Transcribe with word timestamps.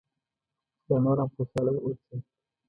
چې 0.83 0.87
لا 0.89 0.97
نور 1.03 1.17
هم 1.21 1.29
خوشاله 1.35 1.71
واوسې. 1.73 2.15